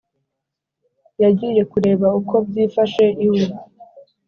[1.23, 3.43] yagiye kureba uko byifashe iwe